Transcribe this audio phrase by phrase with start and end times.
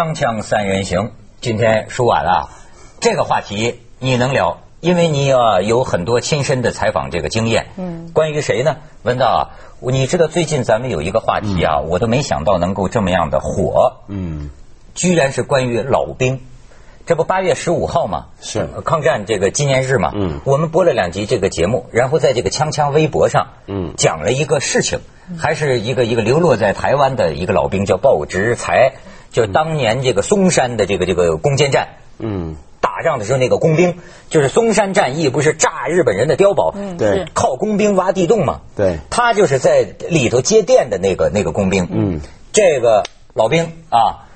[0.00, 2.48] 锵锵三人行，今天说晚了，
[3.00, 7.66] 这个话题你能聊，因为你啊有很多亲身的采访这个经验。
[7.76, 8.78] 嗯，关于谁呢？
[9.02, 9.40] 文道啊，
[9.80, 13.96] 你知道最近咱们有一个话题啊，我都没想到能够这么样的火。
[14.08, 14.48] 嗯，
[14.94, 16.40] 居然是关于老兵。
[17.04, 20.12] 这不八月十五号嘛，是抗战这个纪念日嘛。
[20.14, 25.00] 嗯，我们播了两集这个节目，然后在这个锵锵微博上，嗯，讲了一个事情，
[25.36, 28.94] 还是一个一个流落在台湾的一个老兵叫鲍直才，
[29.30, 31.88] 就当年这个松山的这个这个攻坚战，
[32.18, 33.98] 嗯，打仗的时候那个工兵，
[34.28, 42.20] 就是松山战役不是炸日本人的碉堡，嗯，对，靠工兵挖地洞嘛，对，他就是在里头接电的那个那个工兵，嗯，
[42.52, 43.04] 这个
[43.34, 44.26] 老兵啊。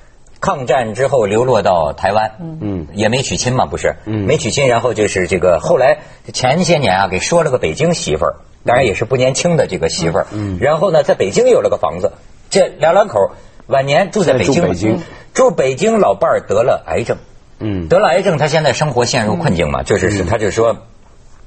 [0.41, 6.01] 抗战之后流落到台湾，嗯，也没娶亲嘛，不是，嗯，没娶亲，然后就是这个后来
[6.33, 12.11] 前些年啊，给说了个北京媳妇儿，当然也是不年轻的这个媳妇儿，嗯，然后呢，在北京有了个房子，
[12.51, 13.31] 这两两口
[13.67, 15.01] 晚年住在北京，北京。
[15.33, 17.17] 住北京，老伴儿得了癌症，
[17.59, 20.77] 嗯，得了癌症，他现在生活陷入困境嘛，就是是，他就说，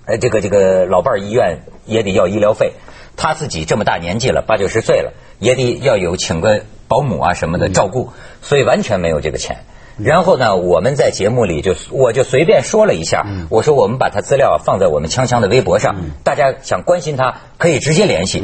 [0.05, 2.73] 哎，这个这个老伴儿医院也得要医疗费，
[3.17, 6.63] 他自己这么大年纪了，八九十岁了，也得要有请个。
[6.91, 9.59] 保姆啊什么的照顾，所以完全没有这个钱。
[9.99, 18.43] 然后呢，我们在节目里就我就随便说了一下，我说我们把他资料放在我们锵锵的微博上，大家想关心他可以直接联系。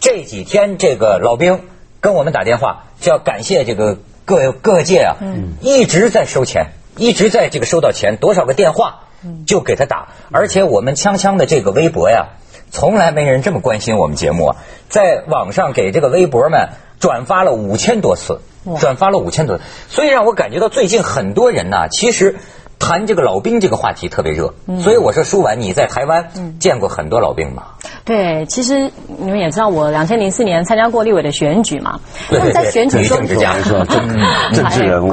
[0.00, 1.60] 这几天这个老兵
[2.02, 5.16] 跟我们打电话，就要感谢这个各各界啊，
[5.62, 6.66] 一直在收钱，
[6.98, 9.04] 一直在这个收到钱，多少个电话
[9.46, 12.26] 就给他打，而且我们锵锵的这个微博呀，
[12.70, 14.56] 从来没人这么关心我们节目，啊。
[14.90, 16.68] 在网上给这个微博们。
[17.02, 18.42] 转发了五千多次，
[18.78, 22.36] 转发了五千多次，所以让我感觉到最近很多人呢，其实
[22.78, 24.54] 谈这个老兵这个话题特别热。
[24.80, 26.30] 所以我说，舒婉，你在台湾
[26.60, 27.71] 见过很多老兵吗？
[28.04, 32.00] 对，其实你们也知道，我两千零四年参加过立委的选举嘛。
[32.28, 33.84] 对对在选举政治家说
[34.52, 35.10] 政治人物，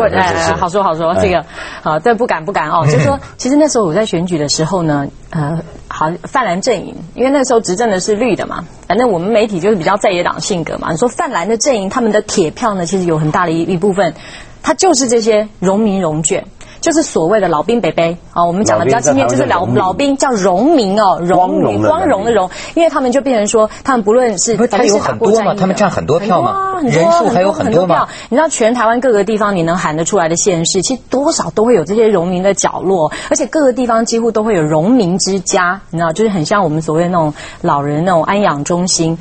[0.57, 1.45] 好说好说这个，
[1.81, 2.85] 好，这不敢不敢哦。
[2.85, 5.59] 就是说， 其实那时候我在选举的时候呢，呃。
[5.91, 10.91] 好，泛蓝阵营，因为那时候执政的是绿的嘛，反正我们媒体就是比较在野党性格嘛。
[10.91, 14.13] 你说泛蓝的阵营，他们的铁票呢，其实有很大的一一部分，
[14.61, 16.43] 它就是这些农民农眷。
[16.81, 25.53] 就是所谓的老兵北北啊，我们讲的比较今天就是老老兵叫荣民哦，荣光荣的荣，因为他们就变成说，他们不论是他有很多嘛？
[25.55, 26.79] 他们占很多票嘛？
[26.81, 28.07] 人数还有很多票？
[28.29, 39.17] 你知道全台湾各个地方你能喊得出来的县市，其实多少都会有这些荣民的角落，而且各个地方几乎都会有荣民之家，你知道，就是很像我们所谓那种老人那种安养中心。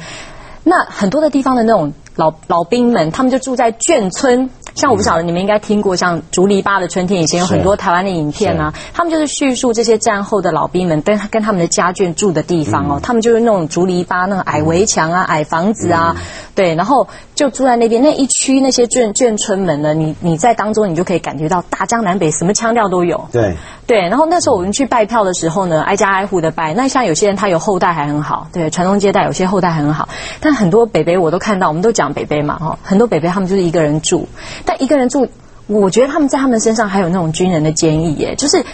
[0.64, 4.50] 那很多的地方的那种老老兵们，他们就住在眷村。
[4.74, 16.16] 像我不晓得你们应该听过像《竹篱笆的春天》，以前有很多台湾的影片啊，他们就是叙述这些战后的老兵们跟跟他们的家眷住的地方哦，他们就是那种竹篱笆、那种矮围墙啊、矮房子啊，
[16.54, 23.54] 对，然后就住在那边那一区那些眷眷村们呢，你你在当中你就可以感觉到大江南北什么腔调都有，对
[23.86, 30.08] 对，然后那时候我们去拜票的时候呢，挨家挨户的拜，那像有些人他有后代还很好，对，传宗接代有些后代很好，
[30.40, 34.26] 但很多北北我都看到，我们都讲北北嘛哈，很多北北他们就是一个人住。
[34.64, 35.28] 但一个人住，
[35.68, 38.66] 我觉得他们在他们身上还有那种军人的坚毅耶，就是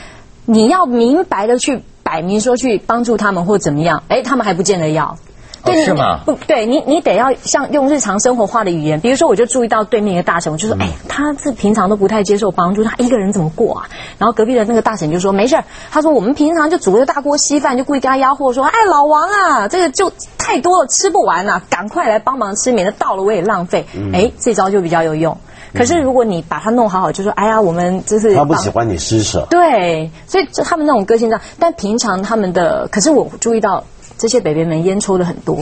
[0.47, 5.19] 你要明白的去摆明说去帮助他们或怎么样，哎，他们还不见得要。
[5.65, 6.21] 对，是吗？
[6.25, 13.89] 不对，你你得要像用日常生活化的语言，比如说，我就注意到对面一个大婶，我就说，哎，他是平常都不太接受帮助，他一个人怎么过啊？
[14.19, 15.57] 然后隔壁的那个大婶就说，没事
[15.91, 23.87] 他说我们平常就煮个大锅稀饭，就故意跟他压货，说，哎，老王啊，这个就太多了，吃不完啊，赶快来帮忙吃，免得到了我也浪费。
[24.13, 25.37] 哎，这招就比较有用。
[25.73, 29.47] 可是如果你把它弄好好，就说，哎呀，我们就是他不喜欢你施舍。
[29.51, 33.83] 对，所以就他们那种个性上，但平常他们的，可是我注意到。
[34.19, 35.59] 这些北边们烟抽的很多，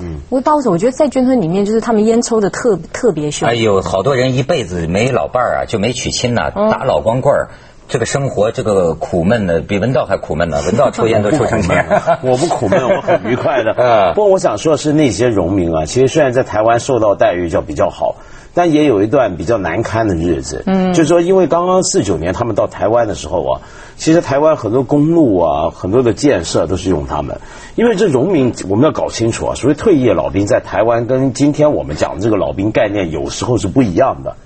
[0.00, 3.48] 嗯，我包子，我觉得在眷村里面，就是他们烟抽的特特别凶。
[3.48, 7.48] 哎呦，好多人一辈子没老伴儿啊，就没娶亲呐，打老光棍儿，
[7.88, 10.60] 这个生活这个苦闷的，比文道还苦闷呢。
[10.66, 11.86] 文道抽烟都 抽成这样，
[12.22, 13.74] 我不苦闷，我很愉快的。
[13.78, 18.16] 嗯，不过我想说的是，那些农民啊，其实虽然在台湾受到待遇叫比较好。
[18.54, 23.60] 但也有一段比较难堪的日子，嗯，就是说，因为刚刚四九年他们到台湾的时候啊，
[23.96, 27.40] 其实台湾很多公路啊，很多的建设都是用他们。
[27.76, 34.36] 因为这农民，我们要搞清楚啊，所谓退役老兵在台湾跟今天我们讲的这个老兵概念有时候是不一样的。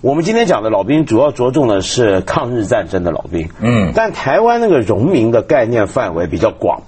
[0.00, 6.82] 我们今天讲的老兵主要着重的是抗日战争的老兵，嗯，但台湾那个农民的概念范围比较广。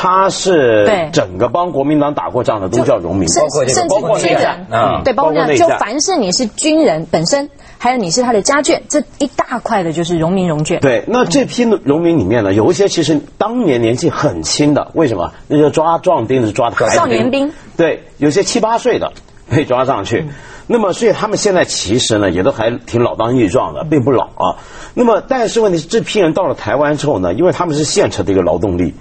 [0.00, 10.78] 他是整个帮国民党打过仗的都叫农民，包括甚至军人，啊，对，包括这样就凡是你是军人本身，还有你是他的家眷，这一大块的就是农民荣眷。
[10.78, 15.32] 对，那这批农民里面呢，有一些其实当年年纪很轻的，为什么？
[15.48, 17.52] 那就抓壮丁的抓的少年兵。
[17.76, 19.12] 对，有些七八岁的，
[19.50, 20.26] 被抓上去。
[20.68, 24.62] 那么，所以他们现在其实呢，也都还挺老当益壮的，并不老啊。
[24.94, 28.94] 那么，但是问题是，这批人到了台湾之后呢，因为他们是现成的一个劳动力。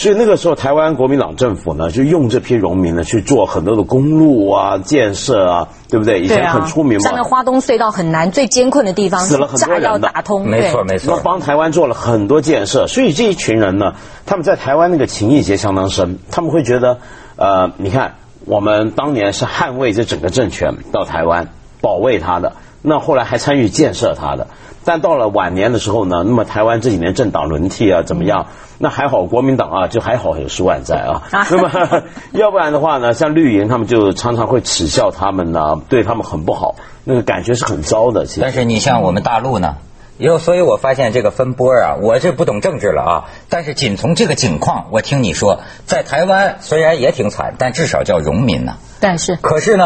[0.00, 6.22] 所以那个时候，台湾国民党政府呢，就用这批农民呢去做很多的公路啊、建设啊，对不对？
[6.22, 7.02] 以前很出名嘛。
[7.02, 11.20] 像那花东隧道很难、最艰困的地方，死了很多人要打通，没错没错。
[11.22, 13.92] 帮台湾做了很多建设，所以这一群人呢，
[14.24, 16.18] 他们在台湾那个情谊结相当深。
[16.30, 16.96] 他们会觉得，
[17.36, 18.14] 呃，你看，
[18.46, 21.48] 我们当年是捍卫这整个政权到台湾，
[21.82, 24.46] 保卫他的，那后来还参与建设他的。
[24.82, 28.46] 但到了晚年的时候呢，那么台湾这几年政党轮替啊，怎么样？
[28.78, 31.22] 那还好，国民党啊，就还好有苏万在啊。
[31.50, 38.26] 那么 要不然的话呢，像绿营他们就常常会耻笑他们呢，对他们很不好，那个感觉是很糟的。
[38.40, 39.76] 但是你像我们大陆呢，
[40.16, 43.24] 有所以我发现这个分波啊，我这不懂政治了啊。
[43.50, 48.76] 但是仅从这个景况，我听你说，在台湾虽然也挺惨，但至少叫荣民呢。
[48.98, 49.84] 但是可是呢。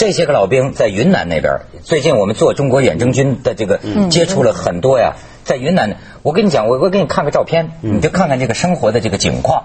[0.00, 5.16] 这些个老兵在云南那边，最近我们做中国远征军的这个接触了很多呀。
[5.44, 9.64] 在云南，我跟你讲，我我给你看个照片，你就看看这个生活的这个景况。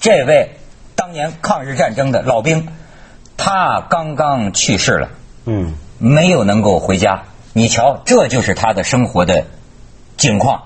[0.00, 0.56] 这位
[0.96, 2.66] 当年抗日战争的老兵，
[3.36, 5.10] 他刚刚去世了，
[5.44, 7.22] 嗯，没有能够回家。
[7.52, 9.44] 你瞧，这就是他的生活的
[10.16, 10.64] 景况，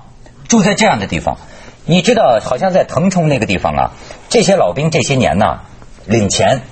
[0.49, 1.37] 住在这样的地方。
[1.85, 3.91] 你知道，好像在腾冲那个地方啊，
[4.31, 5.61] 这些老兵这些年呢，
[6.07, 6.63] 领钱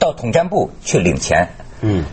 [0.00, 1.50] 到统战部去领钱。
[1.82, 2.04] 嗯，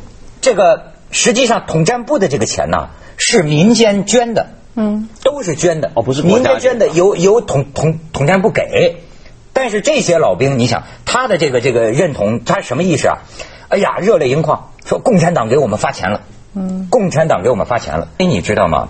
[0.42, 8.98] 这个实际上统战部的这个钱呢是民间捐的，嗯，都是捐的哦，不是民间捐的，由由统统统战部给。
[9.54, 13.20] 但是这些老兵，你想他的这个这个认同，他什么意思啊？
[13.68, 16.22] 哎呀，热泪盈眶，说共产党给我们发钱了，
[16.56, 18.08] 嗯，共产党给我们发钱了。
[18.18, 18.90] 哎，你知道吗？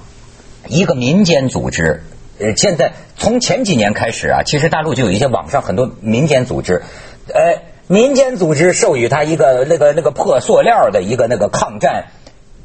[0.67, 2.03] 一个民间组织，
[2.39, 6.83] 呃，现在从前几年开始啊，其实大陆就有一些网上很多民间组织，
[7.27, 7.63] 呃。
[7.91, 12.09] 民间组织授予他一个那个那个破塑料的一个那个抗战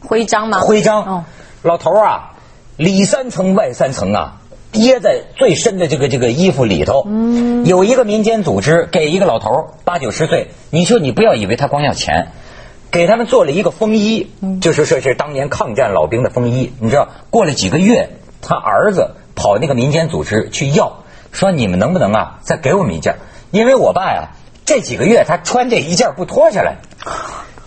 [0.00, 0.60] 徽章吗？
[0.60, 1.24] 徽章。
[1.62, 2.34] 老头啊，
[2.76, 4.42] 里三层外三层啊，
[4.72, 7.06] 掖在最深的这个这个衣服里头。
[7.08, 7.64] 嗯。
[7.64, 12.28] 有一个民间组织给一个老头八九十岁，你说你不要以为他光要钱，
[12.90, 14.30] 给他们做了一个风衣，
[14.60, 16.74] 就是说是当年抗战老兵的风衣。
[16.80, 18.10] 你知道，过了几个月，
[18.42, 20.98] 他儿子跑那个民间组织去要，
[21.32, 23.14] 说你们能不能啊，再给我们一件？
[23.52, 24.32] 因为我爸呀。
[24.64, 26.76] 这几个月他穿这一件不脱下来，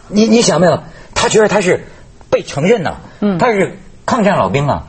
[0.08, 0.82] 你你想没有？
[1.14, 1.88] 他觉得他是
[2.30, 2.98] 被承认呢，
[3.40, 4.88] 他是抗战老兵啊。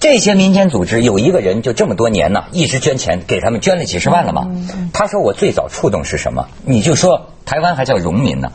[0.00, 4.48] 这些民间组织有一个人就这么多年呢，一直捐钱给他们捐了几十万了嘛。
[4.94, 6.48] 他说我最早触动是什么？
[6.64, 8.52] 你就说台湾还叫农民呢。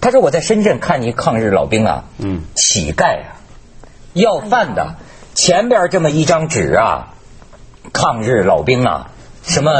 [0.00, 2.04] 他说我在深圳看一抗日老兵啊，
[2.54, 3.36] 乞丐啊，
[4.14, 4.94] 要饭的，
[5.34, 7.12] 前边这么一张纸啊，
[7.92, 9.10] 抗日老兵啊，
[9.42, 9.72] 什么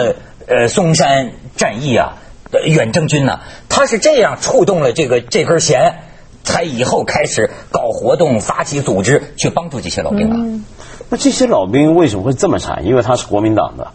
[0.47, 2.19] 呃嵩山战役啊。
[2.65, 5.97] 远征军呢，他是这样触动了这个这根弦，
[6.45, 10.63] 才以后开始搞活动、发起组织去帮助这些老兵啊。
[11.09, 12.87] 那这些老兵为什么会这么惨？
[12.87, 13.93] 因为他是国民党的。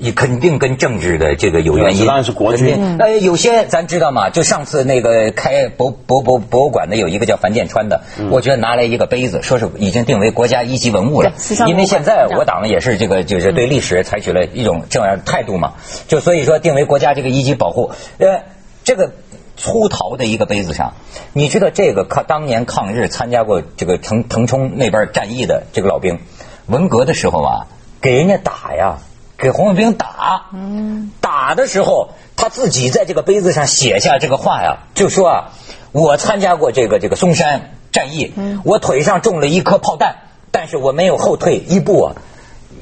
[0.00, 2.96] 你肯定跟政治的这个有原因，当然是国军。
[3.00, 11.32] 呃，有些咱知道嘛，就上次那个开博博博博物馆的有一个叫樊建川的，我觉得拿来一个杯子，说是已经定为国家一级文物了。
[11.66, 15.72] 因为现在我党也是这个就是对历史采取了一种这样态度嘛，
[16.06, 17.90] 就所以说定为国家这个一级保护。
[18.18, 18.42] 呃，
[18.84, 19.10] 这个
[19.56, 20.94] 粗陶的一个杯子上，
[21.32, 26.20] 你知道这个抗当年抗日参加过这个腾腾冲那边战役的这个老兵，
[26.66, 27.66] 文革的时候啊，
[28.00, 28.98] 给人家打呀。
[29.38, 35.44] 给红卫兵打，嗯打的时候他自己在这个杯子上写下这个话呀，就说啊，
[35.92, 40.16] 我参加过这个这个嵩山战役，嗯我腿上中了一颗炮弹，
[40.50, 42.14] 但是我没有后退一步啊。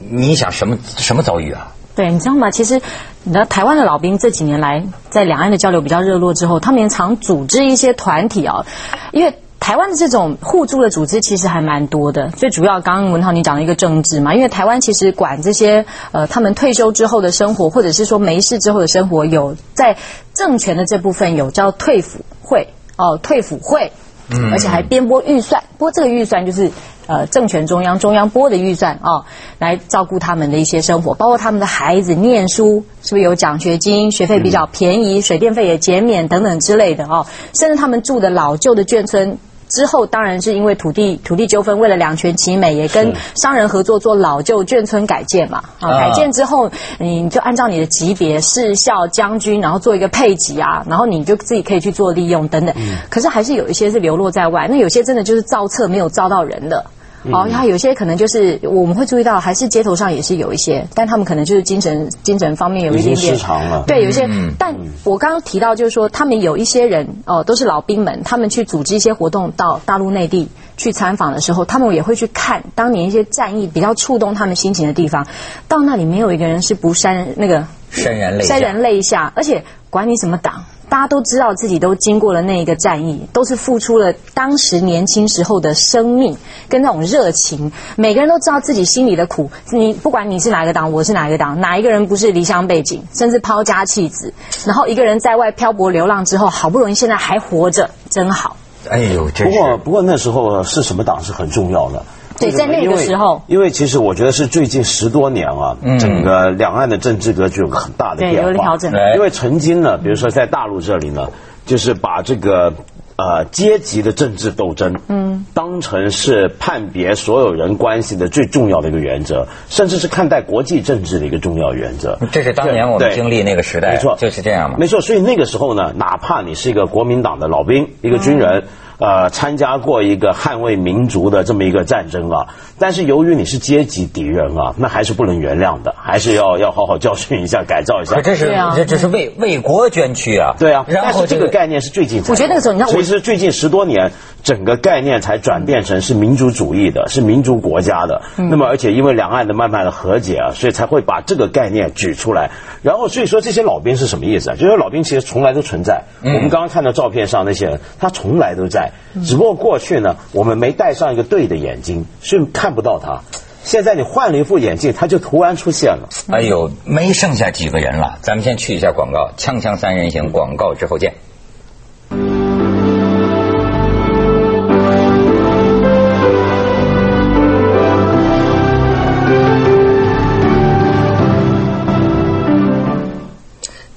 [0.09, 1.75] 你想什么什么遭遇啊？
[1.95, 2.51] 对，你知道吗？
[2.51, 2.81] 其实，
[3.23, 8.65] 你知道台湾的老兵这几年来在两岸的交流比较热络之后，他们也常组织一些团体啊，
[9.13, 9.39] 因为。
[9.67, 19.97] 台湾的这种互助的组织其实还蛮多的，最主要刚刚文涛你讲了一个政治嘛，因为台湾其实管这些呃他们退休之后的生活，或者是说没事之后的生活，有在
[20.35, 23.91] 政权的这部分有叫退辅会哦退辅会，
[24.31, 26.71] 嗯，而且还编拨预算，拨这个预算就是
[27.09, 29.25] 呃政权中央中央拨的预算哦，
[29.59, 39.37] 来照顾他们的一些生活，包括他们的孩子念书是不是有奖学金，学费比较便宜，水电费也减免等等之类的哦，甚至他们住的老旧的眷村。
[39.69, 45.63] 之后当然是因为土地土地纠纷，为了两全其美，也跟商人合作做老旧眷村改建嘛。
[45.81, 52.75] 啊，改建之后，你就按照你的级别，士校将军，然后做一个配给啊，然后你就自己可以去做利用等等。
[53.11, 56.87] 可是还是有一些是流落在外，那有些真的就是造册没有造到人的。
[57.33, 63.85] 哦，他有些可能就是我们会注意到，还是街头上也是有一些，但他们可能就是精神精神方面有一点点失常了。
[63.87, 64.29] 对，有些。
[64.59, 75.27] 但我刚刚提到就是说，他们有一些人哦，都是老兵们，他们去组织一些活动到大陆内地去参访的时候，他们也会去看当年一些战役比较触动他们心情的地方。
[75.69, 80.65] 到那里没有一个人是不潸那个潸然泪潸然泪下，而且管你什么党。
[80.89, 86.37] 大家都知道自己都经过了那一个战役，都是付出了当时年轻时候的生命
[86.69, 87.73] 跟那种热情。
[87.97, 89.51] 每个人都知道自己心里的苦。
[89.71, 94.33] 你不管你是哪个党，我是哪个党，哪一个人不是离乡背景，甚至抛家弃子，
[94.65, 98.57] 然后一个人在外漂泊流浪之后，好不容易现在还活着，真好。
[98.89, 102.05] 哎呦，不过不过那时候是什么党是很重要的。
[102.39, 108.51] 对，在那个时候，因为其实我觉得是最近十多年啊，整个两岸的政治格局有个很大的变化。
[108.51, 108.93] 有调整。
[109.15, 111.29] 因为曾经呢，比如说在大陆这里呢，
[111.65, 112.75] 就是把这个
[113.17, 122.19] 呃阶级的政治斗争，嗯，当成是判别所有人关系的最重要的一个原则，甚至是看待国际政治的一个重要原则。
[122.33, 124.77] 这是当年我们经历那个时代，没错，就是这样嘛。
[124.79, 128.65] 没错，所以那个时候呢，哪怕你是一个国民党的老兵，一个军人。
[128.99, 132.47] 呃，参加过一个捍卫民族的这么一个战争啊，
[132.79, 138.21] 但是由于你是阶级敌人啊，那还是不能原谅的，还是要要好好教训一下，改造一下。
[138.23, 140.55] 这是这这是为为国捐躯啊！
[140.59, 144.13] 对啊，然后这个概念是最近，我觉得那个时候，你知道，其实最近十多年，
[144.47, 148.23] 整个概念才转变成是民族主义的，是民族国家的。
[148.37, 152.53] 那么，而且因为两岸的慢慢的和解啊，所以才会把这个概念举出来。
[152.81, 154.55] 然后，所以说这些老兵是什么意思啊？
[154.55, 156.05] 就是老兵其实从来都存在。
[156.23, 158.93] 我们刚刚看到照片上那些人，他从来都在。
[159.25, 163.23] 只不过过去呢，我们没戴上一个对的眼睛，所以看不到他。
[163.65, 166.09] 现在你换了一副眼镜，他就突然出现了。
[166.31, 168.19] 哎呦，没剩下几个人了。
[168.23, 171.15] 咱们先去一下广告，锵锵三人行，广告之后见。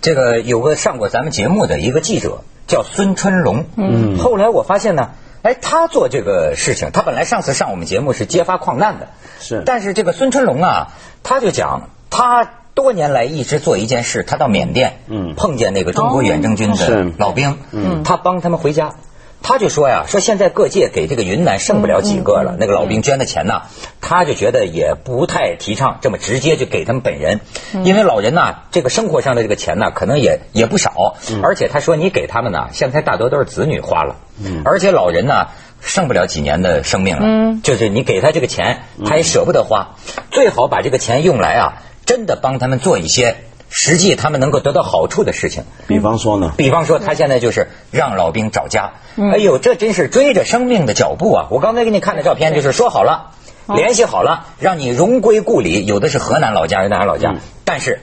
[0.10, 2.40] 这个有个上过咱们节目的一个记者。
[2.66, 5.10] 叫孙春龙，嗯，后来我发现呢，
[5.42, 9.08] 哎，他做这个事情，他本来上次上我们节目是揭发矿难的，
[9.40, 10.90] 是，但是这个孙春龙啊，
[11.24, 18.94] 他就讲，他多年来一直做一件事，他到缅甸，嗯，碰见那个中国远征军的老兵，嗯，他帮他们回家。
[19.42, 23.64] 他就说呀，说现在各界给这个云南剩不了几个了，那个老兵捐的钱呢，
[24.02, 27.40] 他就觉得也不太提倡这么直接就给他们本人，
[27.84, 34.18] 因为老人呢，这个生活上的这个钱呢，可能也也不少，而且他说你给他们呢，现在大多都是子女花了，
[34.66, 35.48] 而且老人呢，
[35.82, 39.96] 剩不了几年的生命了，就是你给他这个钱，他也舍不得花，
[40.32, 43.38] 最好把这个钱用来啊，真的帮他们做一些。
[43.70, 46.54] 实际他们能够得到好处的事情，比方说呢？
[46.58, 48.94] 比方说他现在就是让老兵找家。
[49.16, 51.48] 哎呦，这真是追着生命的脚步啊！
[51.52, 53.32] 我刚才给你看的照片就是说好了，
[53.68, 55.86] 联系好了，让你荣归故里。
[55.86, 58.02] 有的是河南老家，有的是老家，但是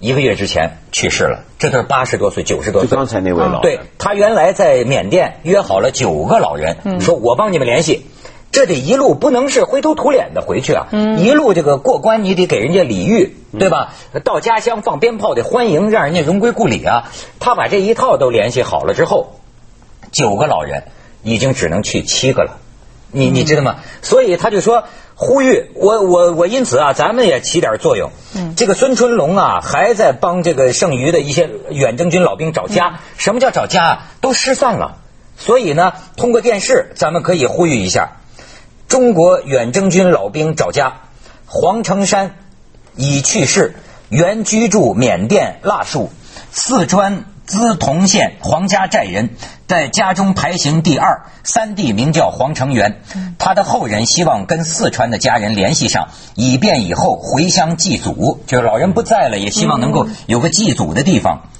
[0.00, 1.44] 一个月之前去世了。
[1.58, 2.90] 这都是八十多岁、九十多岁。
[2.96, 8.06] 刚才那位老对他原来在缅甸约好了九个老人，说我帮你们联系。
[8.50, 10.86] 这得一路不能是灰头土脸的回去啊！
[11.18, 13.94] 一路这个过关，你得给人家礼遇，对吧？
[14.24, 17.10] 到家乡放鞭炮得欢迎，让人家荣归故里啊！
[17.40, 19.34] 他把这一套都联系好了之后，
[20.12, 20.84] 九个老人
[21.22, 22.56] 已经只能去七个了，
[23.12, 23.76] 你你知道吗？
[24.00, 28.10] 所以他就说呼吁我我我，因此啊，咱们也起点作用。
[28.56, 33.00] 这个孙春龙啊，还在帮这个剩余的一些远征军老兵找家。
[33.18, 34.06] 什么叫找家啊？
[34.22, 34.96] 都失散了。
[35.36, 38.12] 所以呢，通过电视，咱们可以呼吁一下。
[38.88, 40.94] 中国远征军老兵找家，
[41.46, 42.36] 黄成山
[42.96, 43.74] 已去世，
[44.08, 46.08] 原居住缅甸腊戍，
[46.50, 49.28] 四川资潼县黄家寨人，
[49.66, 53.02] 在家中排行第二，三弟名叫黄成元，
[53.38, 58.42] 他的后人希望跟四川的家人联系上，以便以后回乡祭祖。
[58.46, 61.50] 就是老人不在了，也希望能够有个祭祖的地方。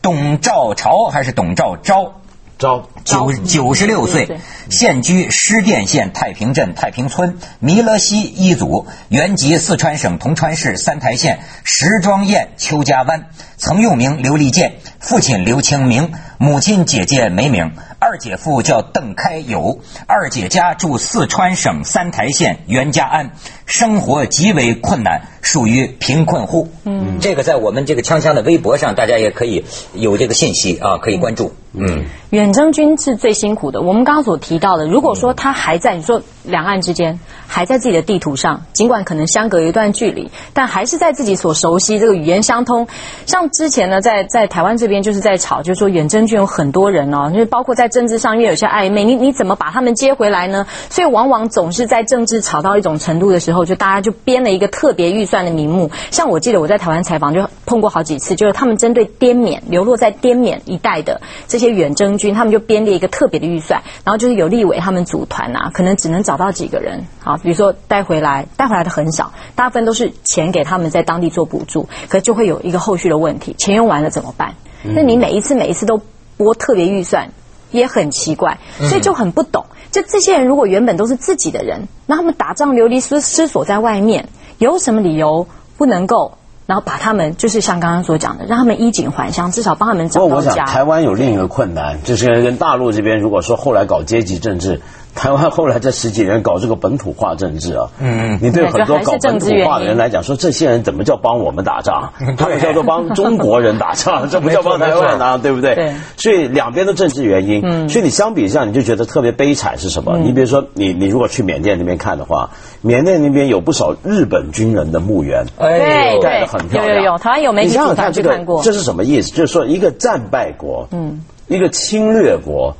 [0.00, 2.21] 董兆朝还是董兆昭？
[2.62, 4.38] 招九九十六岁，
[4.70, 13.26] 现居施甸县太平镇太平村弥勒西一组，原籍四川省铜川市三台县石庄堰邱家湾，
[13.56, 17.72] 曾用名刘立建，父亲刘清明，母亲姐姐没名。
[18.02, 19.78] 二姐夫叫邓开友，
[20.08, 23.30] 二姐家住四川省三台县袁家庵，
[23.64, 26.66] 生活极为困难，属于贫困户。
[26.84, 31.52] 嗯，这个在我们这个锵锵的微博上，大家也可以有这个信息啊，可以关注。
[31.74, 33.80] 嗯，远征军是最辛苦的。
[33.80, 42.88] 我们刚刚所提到的，如果说他还在，你说两岸之间还在自己的地图上，尽管可能相隔一段距离，但还是在自己所熟悉这个语言相通。
[43.24, 47.91] 像之前呢，在在台湾这边就是在吵，就是说远征军有很多人哦，就是包括在。
[47.92, 50.66] 政治上越有些暧昧，你你怎么把他们接回来呢？
[50.90, 55.90] 所以往往总是在政治吵到一种程度的时候，就大家就编了一个特别预算的名目。
[56.10, 74.54] 像我记得我在台湾采访就碰过好几次，就是他们针对滇缅流落在滇缅一带的这些远征军，他们就编列一个特别的预算，然后就是有立委他们组团啊，可能只能找到几个人，好，比如说带回来，带回来的很少，大部分都是钱给他们在当地做补助，可就会有一个后续的问题，钱用完了怎么办？
[74.82, 76.00] 那你每一次每一次都
[76.36, 77.30] 拨特别预算，
[77.72, 79.64] 也很奇怪，所以就很不懂。
[79.90, 86.38] 就这些人如果原本都是自己的人，那他们打仗流离失失所在外面，有什么理由不能够？
[86.64, 90.50] 然后把他们就是像刚刚所讲的，让他们衣锦还乡，至少帮他们找到家。
[90.50, 94.80] 我想台湾有另一个困难，就是跟大陆这边如果说后来搞阶级政治。
[95.14, 102.12] 台湾后来这十几年搞这个本土化政治啊，嗯嗯，你对很多搞本土化的人来讲，说这些人怎么叫帮我们打仗？
[102.38, 105.74] 他们叫做帮中国人打仗， 这不叫帮台湾啊，对不对？
[105.74, 105.92] 对。
[106.16, 110.16] 所以两边的政治原因，嗯，所以你相比下，你就觉得特别悲惨是什么？
[110.18, 112.50] 你比如说，你你如果去缅甸那边看的话，
[112.80, 116.96] 缅甸那边有不少日本军人的墓园，哎，盖的很漂亮。
[116.96, 119.30] 有有有，台湾有媒体想看这个，这是什么意思？
[119.32, 122.74] 就是说一个战败国，嗯，一个侵略国。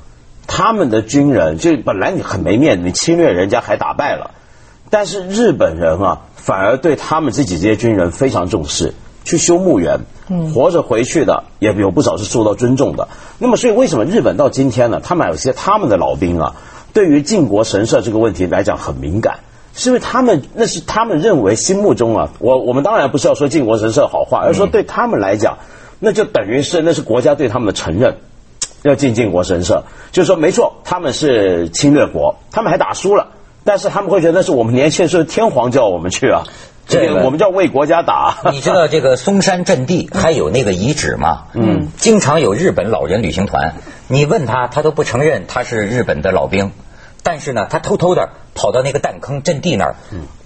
[0.46, 4.32] 他们的军人就本来你很没面子，你侵略人家还打败了，
[4.90, 8.92] 但是日本人啊，反而对他们自己这些军人非常重视，
[9.24, 10.00] 去修墓园，
[10.52, 13.08] 活着回去的也有不少是受到尊重的。
[13.38, 15.00] 那么，所以为什么日本到今天呢？
[15.02, 16.54] 他们有些他们的老兵啊，
[16.92, 19.38] 对于靖国神社这个问题来讲很敏感，
[19.74, 25.58] 是因为他们那是他们认为心目中啊，我我们当然不是要说靖国神社好话，而是说对他们来讲，
[25.98, 28.16] 那就等于是那是国家对他们的承认。
[28.82, 33.28] 要进靖国神社，就是说没错，他们是侵略国，他们还打输了，
[33.64, 36.44] 但是他们会觉得那是我们年轻时候天皇叫我们去啊，
[36.86, 38.38] 这个我们叫为国家打。
[38.52, 41.44] 你知道这个嵩山阵地还有那个遗址吗？
[41.54, 43.74] 嗯，经常有日本老人旅行团，
[44.08, 46.72] 你问他，他都不承认他是日本的老兵，
[47.22, 49.94] 但是呢，他偷偷的跑到那个弹坑阵地那儿。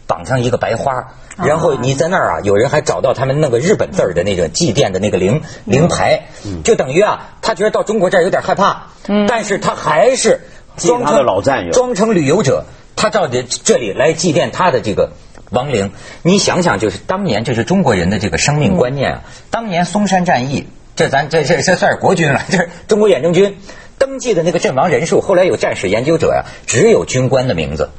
[0.09, 6.29] 绑上一个白花，然后你在那儿啊，有人还找到他们那个日本字儿的那个祭奠的那个灵灵牌，
[6.63, 8.87] 就等于啊，他觉得到中国这儿有点害怕，
[9.27, 10.43] 但是他还是
[10.77, 15.11] 装成老战友，装成旅游者，他到这这里来祭奠他的这个
[15.51, 15.91] 亡灵。
[16.23, 19.23] 你想想，就是当年这是中国人的这个生命观念啊。
[19.51, 23.59] 当年嵩山战役，这咱这这这算是国军了，这是中国远征军
[23.99, 25.21] 登记的那个阵亡人数。
[25.21, 27.91] 后来有战史研究者呀，只有军官的名字，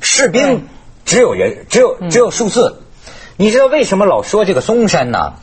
[0.00, 0.66] 士兵。
[1.04, 2.82] 只有人，只有只有数字。
[3.36, 5.34] 你知道为什么老说这个嵩山呢？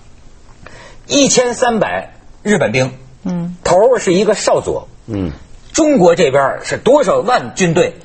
[1.07, 2.91] 一千三百日本兵，
[3.23, 5.31] 嗯，头是一个少佐，嗯，
[5.71, 7.95] 中国这边是多少万军队？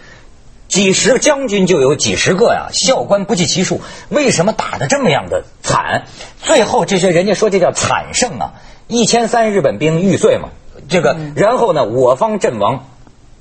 [0.68, 3.80] 几十将军就有几十个呀，校官不计其数。
[4.08, 6.04] 为什么打的这么样的惨？
[6.40, 8.52] 最后这些人家说这叫惨胜啊！
[8.86, 10.50] 一千三日本兵玉碎嘛，
[10.88, 12.88] 这个，然后呢，我方阵亡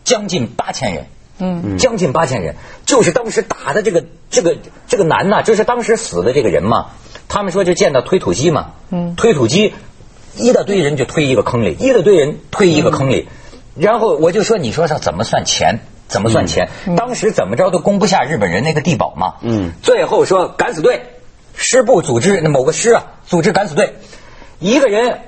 [0.04, 1.08] 将近八千人。
[1.40, 2.56] 嗯，将近八千人，
[2.88, 4.58] 就是当时打的这个这个
[4.88, 6.88] 这个难呐，就是当时死的这个人嘛。
[7.30, 9.76] 他们说就见到推土机嘛，嗯，推土机
[10.36, 13.28] 一大堆人就推一个坑里，一大堆人推一个坑里，
[13.76, 15.82] 然后我就说，你说这怎么算钱？
[16.08, 16.70] 怎么算钱？
[16.96, 19.36] 当时怎么着都攻不下日本人那个地堡嘛。
[19.42, 21.04] 嗯，最后说敢死队，
[21.54, 23.94] 师部组织那某个师啊，组织敢死队，
[24.58, 25.20] 一个人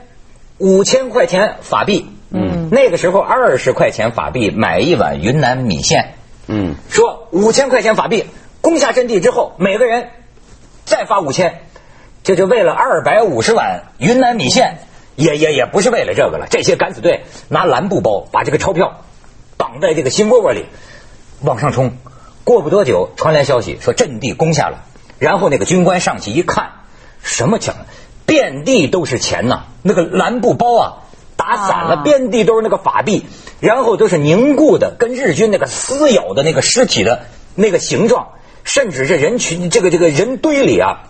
[0.59, 2.11] 五千块钱法币。
[2.31, 6.13] 嗯，那个时候二十块钱法币买一碗云南米线。
[6.45, 8.25] 嗯，说五千块钱法币
[8.61, 10.09] 攻下阵地之后，每个人
[10.85, 11.61] 再发五千，
[12.23, 14.77] 这就为了二百五十碗云南米线，
[15.15, 16.45] 也也也不是为了这个了。
[16.51, 19.01] 这些敢死队拿蓝布包把这个钞票
[19.57, 20.67] 绑在这个新窝窝里，
[21.41, 21.93] 往上冲。
[22.43, 24.85] 过不多久，传来消息说阵地攻下了，
[25.17, 26.71] 然后那个军官上去一看，
[27.23, 27.73] 什么钱？
[28.29, 29.63] 遍地都是钱呐！
[29.81, 30.93] 那个蓝布包啊！
[31.35, 33.25] 打散了，遍地都是那个法币，
[33.59, 37.23] 然后都是凝固的，跟日军那个撕咬的那个尸体的
[37.55, 38.29] 那个形状，
[38.63, 41.09] 甚至这人群这个这个人堆里啊，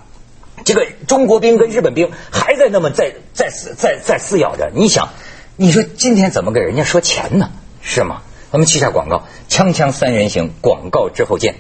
[0.64, 4.72] 这个中国兵跟日本兵还在那么在在撕在在撕咬着。
[4.74, 5.10] 你想，
[5.58, 7.50] 你说今天怎么给人家说钱呢？
[7.82, 8.22] 是吗？
[8.52, 11.56] 咱们去下广告，锵锵三人行，广告之后见。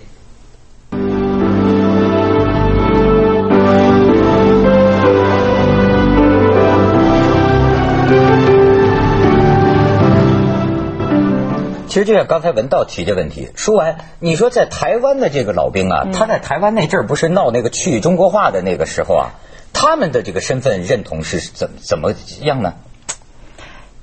[11.89, 19.25] 其实就像刚才文道提这问题，说完你说在台湾的这个老兵啊，他在台湾那阵儿不是闹那个去中国化的那个时候啊，
[19.73, 22.75] 他们的这个身份认同是怎怎么样呢？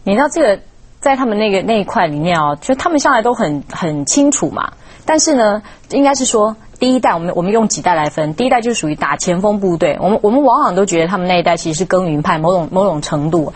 [0.02, 0.60] 你知道这个
[1.00, 4.72] 在他们那个那一块里面啊，就他们向来都很很清楚嘛。
[5.04, 13.52] 但是呢，应该是说第一代，我们我们用几代来分，第一代就是属于打前锋部队，我们我们往往都觉得他们那一代其实是耕耘派，某种某种程度，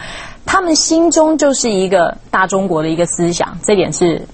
[0.47, 4.27] 他们心中就是一个大中国的一个思想，这点是。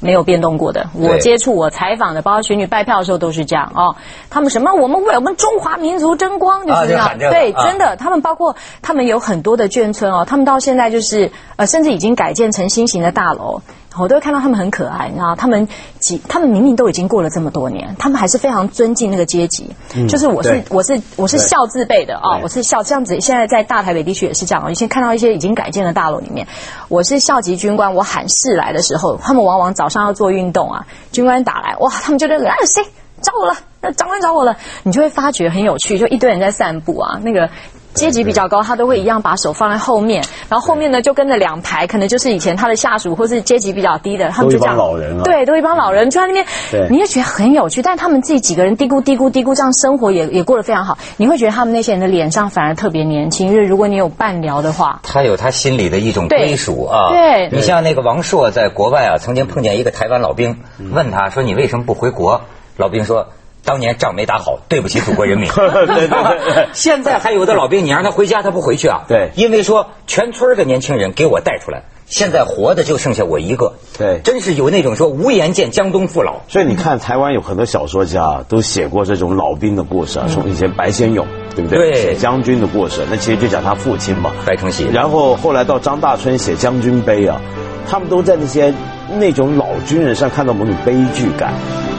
[0.00, 0.90] 没有变动过的。
[0.92, 3.96] 我接触、我采访的，包括选举拜票的时候都是这样哦。
[4.28, 4.74] 他们什么？
[4.74, 7.16] 我们为我们中华民族争光，就是这样。
[7.16, 10.26] 对，真的，他们包括他们有很多的眷村哦。
[10.28, 13.62] 他们到现在就是呃，甚至已经改建成新型的大楼。
[13.98, 19.70] 我都会看到他们很可爱，你知道，他们几，他们明明都已经过了这么多年，他们还是非常尊敬那个阶级。
[20.08, 23.20] 就是我是我是我是孝字辈的啊，我是孝这样子。
[23.20, 24.70] 现在在大台北地区也是这样。
[24.70, 26.46] 以前看到一些已经改建的大楼里面，
[26.88, 32.84] 我是校级军官，我喊事来的时候，他们往往早上要做运动啊，军官打来，哇，他们就那个啊谁
[33.22, 37.48] 找我了，那长官找我了，你就会发觉很有趣，就一堆人在散步啊，那个。
[37.94, 44.76] 阶级比较高，他都会一样把手放在后面，然后后面呢就跟着两排，可能就是以前他的下属或是阶级比较低的，他们就这样。
[44.76, 45.22] 老人啊。
[45.24, 46.46] 对，都一帮老人就在那边，
[46.90, 47.80] 你也觉得很有趣。
[47.80, 50.98] 但他们自己几个人嘀咕嘀咕嘀咕，这样生活也也过得非常好。
[51.16, 57.10] 你会觉得他们那些人的脸上反而特别年轻，因为如果你有伴聊的话，他有他心里的一种归属啊。
[57.10, 60.58] 对，你像那个王朔在国外啊，曾经碰见一个台湾老兵，
[60.92, 62.40] 问他说：“你为什么不回国？”
[62.76, 63.28] 老兵说。
[63.64, 65.50] 当年仗没打好，对不起祖国人民。
[66.74, 69.04] 现在还有的老兵，你让他回家，他不回去啊。
[69.08, 69.30] 对。
[69.36, 73.74] 因为说全村的年轻人给我带出来，现在活的就剩下我一个。
[73.96, 74.20] 对。
[74.22, 76.42] 真是有那种说无颜见江东父老。
[76.48, 81.92] 所以你看，台湾有很多小说家都写过这种老兵的故事啊，从以前白先勇，对不对？
[81.92, 82.02] 对。
[82.02, 84.86] 写将军的故事，那其实就讲他父亲嘛，白崇禧。
[84.92, 87.40] 然后后来到张大春写《将军碑》啊，
[87.88, 88.74] 他们都在那些
[89.18, 91.52] 那种老军人上看到某种悲剧感。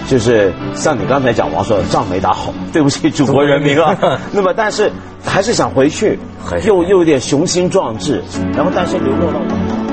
[0.07, 3.97] 就是像你刚才讲王说的，仗没打好，对不起祖国人民啊。
[4.31, 4.91] 那么，但是
[5.23, 6.19] 还是想回去，
[6.63, 8.21] 又又有点雄心壮志，
[8.53, 9.84] 然后但是流落到。